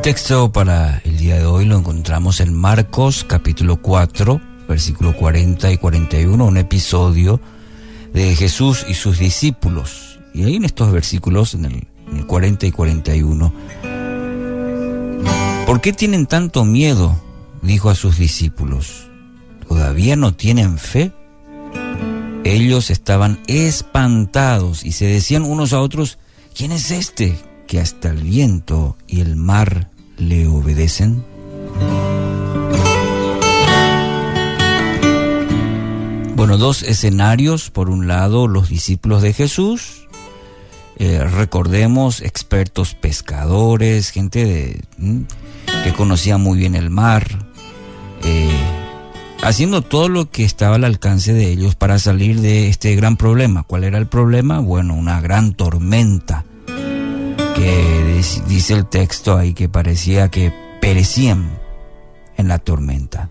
[0.00, 5.70] El texto para el día de hoy lo encontramos en Marcos capítulo 4, versículo 40
[5.72, 7.38] y 41, un episodio
[8.14, 10.18] de Jesús y sus discípulos.
[10.32, 13.52] Y ahí en estos versículos, en el, en el 40 y 41,
[15.66, 17.20] ¿por qué tienen tanto miedo?
[17.60, 19.06] dijo a sus discípulos.
[19.68, 21.12] ¿Todavía no tienen fe?
[22.44, 26.16] Ellos estaban espantados y se decían unos a otros,
[26.54, 31.24] ¿quién es este que hasta el viento y el mar le obedecen?
[36.34, 37.70] Bueno, dos escenarios.
[37.70, 40.08] Por un lado, los discípulos de Jesús.
[40.96, 44.80] Eh, recordemos, expertos pescadores, gente
[45.84, 47.46] que conocía muy bien el mar,
[48.24, 48.50] eh,
[49.44, 53.62] haciendo todo lo que estaba al alcance de ellos para salir de este gran problema.
[53.62, 54.58] ¿Cuál era el problema?
[54.58, 56.44] Bueno, una gran tormenta
[57.54, 61.58] que dice el texto ahí que parecía que perecían
[62.36, 63.30] en la tormenta.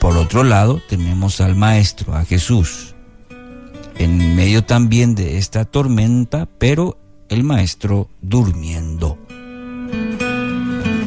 [0.00, 2.94] Por otro lado, tenemos al Maestro, a Jesús,
[3.96, 9.18] en medio también de esta tormenta, pero el Maestro durmiendo.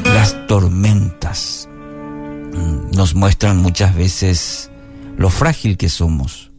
[0.03, 4.71] Las tormentas mm, nos muestran muchas veces
[5.17, 6.51] lo frágil que somos,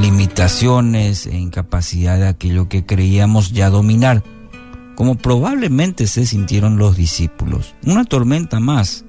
[0.00, 4.22] limitaciones e incapacidad de aquello que creíamos ya dominar,
[4.94, 7.74] como probablemente se sintieron los discípulos.
[7.84, 9.04] Una tormenta más.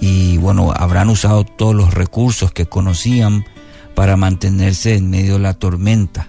[0.00, 3.44] Y bueno, habrán usado todos los recursos que conocían
[3.94, 6.28] para mantenerse en medio de la tormenta.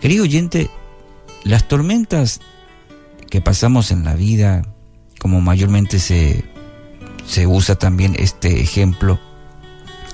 [0.00, 0.70] Querido oyente,
[1.44, 2.40] las tormentas
[3.28, 4.62] que pasamos en la vida,
[5.18, 6.44] como mayormente se,
[7.26, 9.18] se usa también este ejemplo,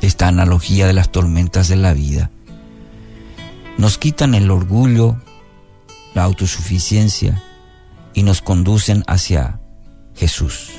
[0.00, 2.30] esta analogía de las tormentas de la vida,
[3.78, 5.16] nos quitan el orgullo,
[6.14, 7.42] la autosuficiencia
[8.14, 9.60] y nos conducen hacia
[10.14, 10.70] Jesús.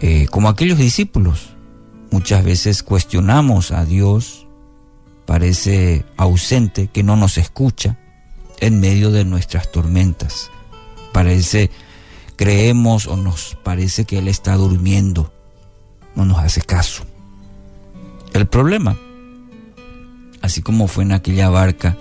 [0.00, 1.50] Eh, como aquellos discípulos,
[2.10, 4.46] muchas veces cuestionamos a Dios,
[5.26, 7.98] parece ausente, que no nos escucha
[8.60, 10.50] en medio de nuestras tormentas.
[11.12, 11.70] Parece,
[12.36, 15.32] creemos o nos parece que Él está durmiendo,
[16.14, 17.04] no nos hace caso.
[18.32, 18.96] El problema,
[20.40, 21.96] así como fue en aquella barca,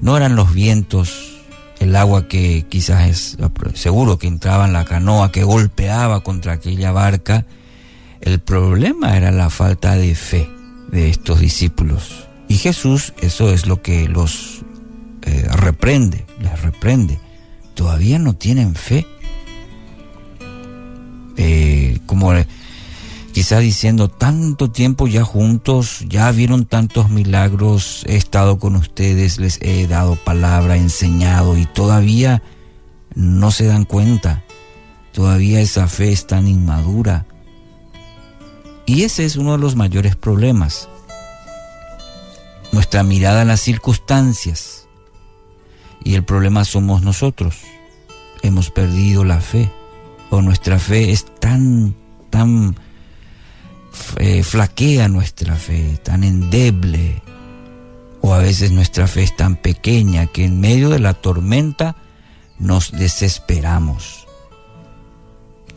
[0.00, 1.40] no eran los vientos,
[1.78, 3.38] el agua que quizás es
[3.74, 7.46] seguro que entraba en la canoa, que golpeaba contra aquella barca.
[8.20, 10.48] El problema era la falta de fe
[10.90, 12.28] de estos discípulos.
[12.48, 14.62] Y Jesús eso es lo que los
[15.22, 17.18] eh, reprende, les reprende.
[17.74, 19.06] Todavía no tienen fe.
[21.36, 22.34] Eh, como
[23.50, 29.60] quizá diciendo, tanto tiempo ya juntos, ya vieron tantos milagros, he estado con ustedes, les
[29.60, 32.44] he dado palabra, enseñado y todavía
[33.16, 34.44] no se dan cuenta,
[35.12, 37.26] todavía esa fe es tan inmadura.
[38.86, 40.88] Y ese es uno de los mayores problemas,
[42.70, 44.86] nuestra mirada a las circunstancias.
[46.04, 47.56] Y el problema somos nosotros,
[48.42, 49.68] hemos perdido la fe,
[50.30, 51.96] o nuestra fe es tan,
[52.30, 52.76] tan
[54.16, 57.22] eh, flaquea nuestra fe, tan endeble,
[58.20, 61.96] o a veces nuestra fe es tan pequeña que en medio de la tormenta
[62.58, 64.26] nos desesperamos.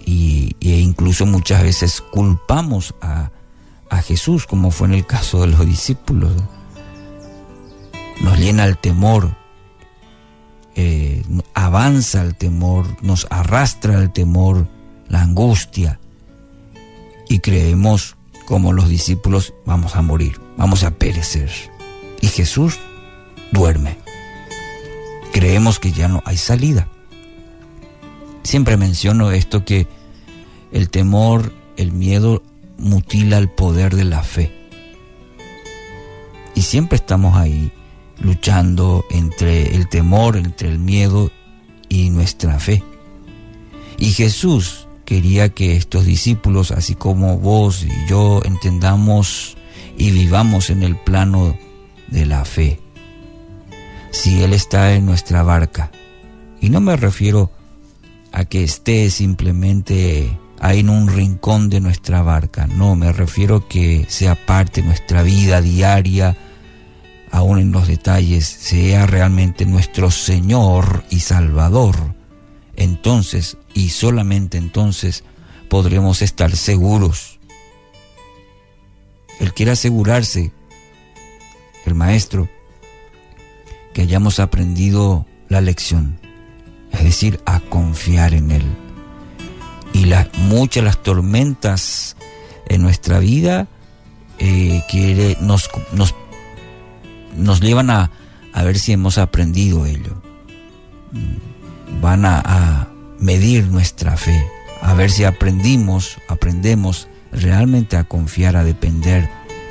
[0.06, 3.32] Y, e incluso muchas veces culpamos a,
[3.90, 6.34] a Jesús, como fue en el caso de los discípulos.
[8.22, 9.36] Nos llena el temor,
[10.76, 11.24] eh,
[11.54, 14.68] avanza el temor, nos arrastra el temor,
[15.08, 16.00] la angustia
[17.34, 21.50] y creemos como los discípulos vamos a morir, vamos a perecer.
[22.22, 22.78] Y Jesús
[23.52, 23.98] duerme.
[25.32, 26.90] Creemos que ya no hay salida.
[28.44, 29.88] Siempre menciono esto que
[30.72, 32.44] el temor, el miedo
[32.78, 34.52] mutila el poder de la fe.
[36.54, 37.72] Y siempre estamos ahí
[38.20, 41.32] luchando entre el temor, entre el miedo
[41.90, 42.84] y nuestra fe.
[43.98, 49.58] Y Jesús quería que estos discípulos, así como vos y yo, entendamos
[49.98, 51.58] y vivamos en el plano
[52.08, 52.80] de la fe.
[54.12, 55.92] Si Él está en nuestra barca,
[56.62, 57.52] y no me refiero
[58.32, 63.68] a que esté simplemente ahí en un rincón de nuestra barca, no, me refiero a
[63.68, 66.38] que sea parte de nuestra vida diaria,
[67.32, 71.96] aún en los detalles, sea realmente nuestro Señor y Salvador.
[72.76, 75.24] Entonces y solamente entonces
[75.70, 77.40] podremos estar seguros.
[79.40, 80.52] Él quiere asegurarse,
[81.86, 82.48] el Maestro,
[83.94, 86.20] que hayamos aprendido la lección,
[86.92, 88.64] es decir, a confiar en Él.
[89.94, 92.16] Y las, muchas las tormentas
[92.68, 93.68] en nuestra vida
[94.40, 96.16] eh, que nos, nos,
[97.36, 98.12] nos llevan a,
[98.54, 100.22] a ver si hemos aprendido ello.
[101.12, 102.93] Mm, van a
[103.24, 104.46] medir nuestra fe,
[104.82, 109.30] a ver si aprendimos, aprendemos realmente a confiar, a depender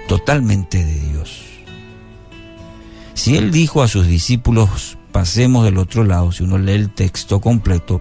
[0.08, 1.43] totalmente de Dios.
[3.12, 7.43] Si Él dijo a sus discípulos, pasemos del otro lado, si uno lee el texto
[7.43, 8.00] completo,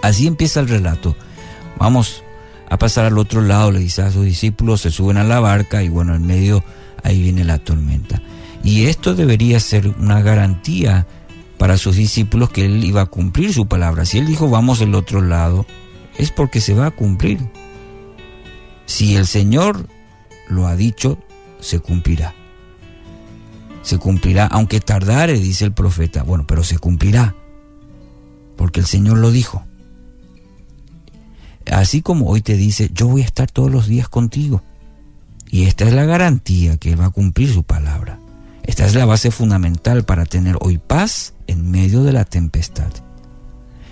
[0.00, 1.16] así empieza el relato.
[1.76, 2.22] Vamos
[2.70, 5.82] a pasar al otro lado, le dice a sus discípulos, se suben a la barca
[5.82, 6.62] y bueno, en medio
[7.02, 8.22] ahí viene la tormenta.
[8.62, 11.04] Y esto debería ser una garantía
[11.58, 14.04] para sus discípulos que Él iba a cumplir su palabra.
[14.04, 15.66] Si Él dijo, vamos del otro lado,
[16.18, 17.38] es porque se va a cumplir.
[18.86, 19.88] Si el Señor
[20.48, 21.18] lo ha dicho,
[21.60, 22.34] se cumplirá.
[23.82, 26.22] Se cumplirá, aunque tardare, dice el profeta.
[26.22, 27.34] Bueno, pero se cumplirá,
[28.56, 29.64] porque el Señor lo dijo.
[31.70, 34.62] Así como hoy te dice, yo voy a estar todos los días contigo.
[35.48, 38.18] Y esta es la garantía que Él va a cumplir su palabra.
[38.66, 42.90] Esta es la base fundamental para tener hoy paz en medio de la tempestad.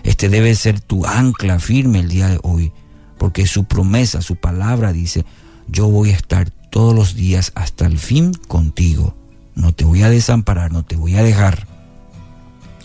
[0.02, 2.72] Este debe ser tu ancla firme el día de hoy,
[3.16, 5.24] porque su promesa, su palabra dice,
[5.68, 9.14] yo voy a estar todos los días hasta el fin contigo.
[9.54, 11.66] No te voy a desamparar, no te voy a dejar.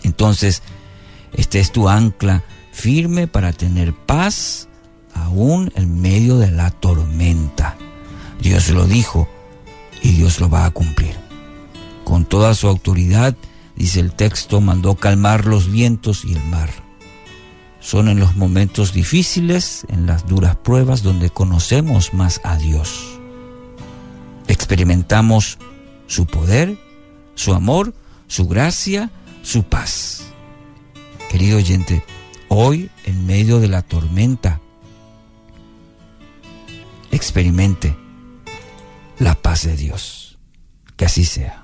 [0.04, 0.62] Entonces,
[1.34, 4.68] este es tu ancla firme para tener paz
[5.12, 7.76] aún en medio de la tormenta.
[8.40, 9.28] Dios lo dijo
[10.02, 11.29] y Dios lo va a cumplir.
[12.10, 13.36] Con toda su autoridad,
[13.76, 16.68] dice el texto, mandó calmar los vientos y el mar.
[17.78, 23.16] Son en los momentos difíciles, en las duras pruebas, donde conocemos más a Dios.
[24.48, 25.58] Experimentamos
[26.08, 26.76] su poder,
[27.36, 27.94] su amor,
[28.26, 29.12] su gracia,
[29.42, 30.24] su paz.
[31.30, 32.04] Querido oyente,
[32.48, 34.60] hoy en medio de la tormenta,
[37.12, 37.96] experimente
[39.20, 40.38] la paz de Dios.
[40.96, 41.56] Que así sea.